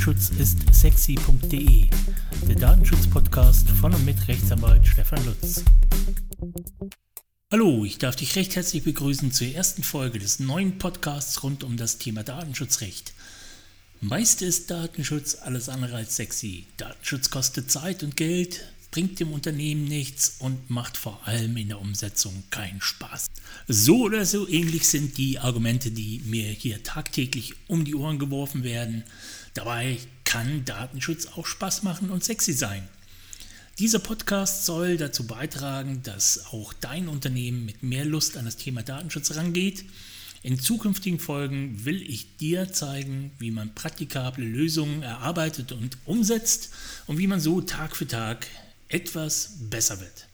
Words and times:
Datenschutz 0.00 0.30
ist 0.38 0.56
sexy.de, 0.72 1.86
der 2.48 2.56
Datenschutz-Podcast 2.56 3.68
von 3.68 3.92
und 3.92 4.02
mit 4.06 4.28
Rechtsanwalt 4.28 4.86
Stefan 4.86 5.22
Lutz. 5.26 5.62
Hallo, 7.52 7.84
ich 7.84 7.98
darf 7.98 8.16
dich 8.16 8.34
recht 8.34 8.56
herzlich 8.56 8.82
begrüßen 8.82 9.30
zur 9.30 9.48
ersten 9.48 9.82
Folge 9.82 10.18
des 10.18 10.40
neuen 10.40 10.78
Podcasts 10.78 11.42
rund 11.42 11.64
um 11.64 11.76
das 11.76 11.98
Thema 11.98 12.22
Datenschutzrecht. 12.22 13.12
Meist 14.00 14.40
ist 14.40 14.70
Datenschutz 14.70 15.36
alles 15.42 15.68
andere 15.68 15.96
als 15.96 16.16
sexy. 16.16 16.64
Datenschutz 16.78 17.28
kostet 17.28 17.70
Zeit 17.70 18.02
und 18.02 18.16
Geld, 18.16 18.72
bringt 18.90 19.20
dem 19.20 19.32
Unternehmen 19.32 19.84
nichts 19.84 20.36
und 20.40 20.68
macht 20.68 20.96
vor 20.96 21.26
allem 21.26 21.56
in 21.56 21.68
der 21.68 21.80
Umsetzung 21.80 22.42
keinen 22.50 22.80
Spaß. 22.80 23.30
So 23.68 24.02
oder 24.02 24.24
so 24.24 24.48
ähnlich 24.48 24.88
sind 24.88 25.16
die 25.16 25.38
Argumente, 25.38 25.90
die 25.90 26.22
mir 26.24 26.48
hier 26.48 26.82
tagtäglich 26.82 27.54
um 27.68 27.84
die 27.84 27.94
Ohren 27.94 28.18
geworfen 28.18 28.64
werden. 28.64 29.04
Dabei 29.54 29.98
kann 30.24 30.64
Datenschutz 30.64 31.26
auch 31.26 31.46
Spaß 31.46 31.82
machen 31.82 32.10
und 32.10 32.24
sexy 32.24 32.52
sein. 32.52 32.88
Dieser 33.78 33.98
Podcast 33.98 34.66
soll 34.66 34.96
dazu 34.96 35.26
beitragen, 35.26 36.02
dass 36.02 36.46
auch 36.52 36.72
dein 36.74 37.08
Unternehmen 37.08 37.64
mit 37.64 37.82
mehr 37.82 38.04
Lust 38.04 38.36
an 38.36 38.44
das 38.44 38.56
Thema 38.56 38.82
Datenschutz 38.82 39.34
rangeht. 39.36 39.84
In 40.42 40.58
zukünftigen 40.58 41.18
Folgen 41.18 41.84
will 41.84 42.02
ich 42.02 42.36
dir 42.36 42.72
zeigen, 42.72 43.30
wie 43.38 43.50
man 43.50 43.74
praktikable 43.74 44.44
Lösungen 44.44 45.02
erarbeitet 45.02 45.72
und 45.72 45.98
umsetzt 46.04 46.70
und 47.06 47.18
wie 47.18 47.26
man 47.26 47.40
so 47.40 47.60
Tag 47.60 47.96
für 47.96 48.06
Tag 48.06 48.46
etwas 48.90 49.54
besser 49.70 50.00
wird. 50.00 50.28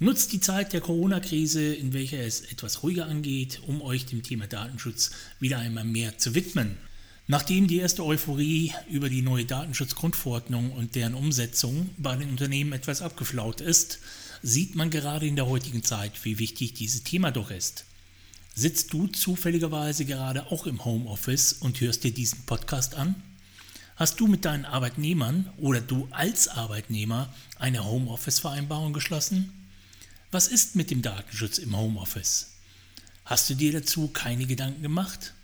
Nutzt 0.00 0.32
die 0.32 0.40
Zeit 0.40 0.72
der 0.72 0.80
Corona-Krise, 0.80 1.74
in 1.74 1.92
welcher 1.92 2.20
es 2.20 2.42
etwas 2.42 2.84
ruhiger 2.84 3.06
angeht, 3.06 3.60
um 3.66 3.82
euch 3.82 4.06
dem 4.06 4.22
Thema 4.22 4.46
Datenschutz 4.46 5.10
wieder 5.40 5.58
einmal 5.58 5.84
mehr 5.84 6.18
zu 6.18 6.36
widmen. 6.36 6.76
Nachdem 7.26 7.66
die 7.66 7.78
erste 7.78 8.04
Euphorie 8.04 8.72
über 8.88 9.10
die 9.10 9.22
neue 9.22 9.44
Datenschutzgrundverordnung 9.44 10.72
und 10.72 10.94
deren 10.94 11.14
Umsetzung 11.14 11.90
bei 11.98 12.14
den 12.14 12.30
Unternehmen 12.30 12.72
etwas 12.72 13.02
abgeflaut 13.02 13.60
ist, 13.60 13.98
sieht 14.42 14.76
man 14.76 14.90
gerade 14.90 15.26
in 15.26 15.36
der 15.36 15.46
heutigen 15.46 15.82
Zeit, 15.82 16.24
wie 16.24 16.38
wichtig 16.38 16.74
dieses 16.74 17.02
Thema 17.02 17.32
doch 17.32 17.50
ist. 17.50 17.84
Sitzt 18.54 18.92
du 18.92 19.08
zufälligerweise 19.08 20.04
gerade 20.04 20.50
auch 20.50 20.66
im 20.66 20.84
Homeoffice 20.84 21.54
und 21.54 21.80
hörst 21.80 22.04
dir 22.04 22.12
diesen 22.12 22.46
Podcast 22.46 22.94
an? 22.94 23.16
Hast 23.98 24.20
du 24.20 24.28
mit 24.28 24.44
deinen 24.44 24.64
Arbeitnehmern 24.64 25.50
oder 25.56 25.80
du 25.80 26.06
als 26.12 26.46
Arbeitnehmer 26.46 27.34
eine 27.58 27.84
Homeoffice-Vereinbarung 27.84 28.92
geschlossen? 28.92 29.52
Was 30.30 30.46
ist 30.46 30.76
mit 30.76 30.92
dem 30.92 31.02
Datenschutz 31.02 31.58
im 31.58 31.76
Homeoffice? 31.76 32.52
Hast 33.24 33.50
du 33.50 33.54
dir 33.54 33.72
dazu 33.72 34.06
keine 34.06 34.46
Gedanken 34.46 34.82
gemacht? 34.82 35.34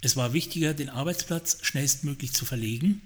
Es 0.00 0.16
war 0.16 0.32
wichtiger, 0.32 0.74
den 0.74 0.88
Arbeitsplatz 0.88 1.58
schnellstmöglich 1.62 2.32
zu 2.32 2.44
verlegen? 2.44 3.02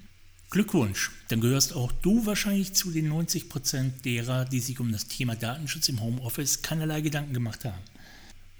Glückwunsch, 0.48 1.11
dann 1.28 1.42
gehörst 1.42 1.75
auch 1.75 1.92
du 1.92 2.25
wahrscheinlich 2.25 2.73
zu 2.73 2.91
den 2.91 3.12
90% 3.12 4.01
derer, 4.03 4.47
die 4.47 4.61
sich 4.61 4.81
um 4.81 4.92
das 4.92 5.08
Thema 5.08 5.36
Datenschutz 5.36 5.91
im 5.91 6.01
Homeoffice 6.01 6.62
keinerlei 6.62 7.03
Gedanken 7.03 7.34
gemacht 7.34 7.67
haben. 7.67 7.83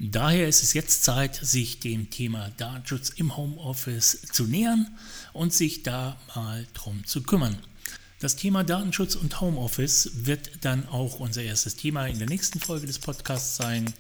Daher 0.03 0.49
ist 0.49 0.63
es 0.63 0.73
jetzt 0.73 1.05
Zeit, 1.05 1.37
sich 1.37 1.79
dem 1.79 2.09
Thema 2.09 2.51
Datenschutz 2.57 3.11
im 3.11 3.37
Homeoffice 3.37 4.23
zu 4.33 4.45
nähern 4.45 4.89
und 5.35 5.53
sich 5.53 5.83
da 5.83 6.19
mal 6.35 6.67
drum 6.73 7.05
zu 7.05 7.23
kümmern. 7.23 7.59
Das 8.19 8.35
Thema 8.35 8.65
Datenschutz 8.65 9.15
und 9.15 9.43
Homeoffice 9.43 10.11
wird 10.25 10.65
dann 10.65 10.89
auch 10.89 11.21
unser 11.21 11.43
erstes 11.43 11.77
Thema 11.77 12.07
in 12.07 12.19
der 12.19 12.29
nächsten 12.29 12.61
Folge 12.61 12.87
des 12.87 12.99
Podcasts 12.99 13.59
sein. 13.59 13.93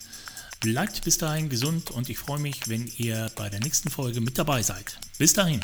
Bleibt 0.61 1.05
bis 1.05 1.19
dahin 1.19 1.51
gesund 1.51 1.91
und 1.91 2.09
ich 2.09 2.17
freue 2.17 2.41
mich, 2.41 2.67
wenn 2.69 2.91
ihr 2.97 3.31
bei 3.37 3.51
der 3.51 3.61
nächsten 3.61 3.91
Folge 3.91 4.23
mit 4.23 4.39
dabei 4.39 4.63
seid. 4.63 4.99
Bis 5.19 5.35
dahin. 5.35 5.61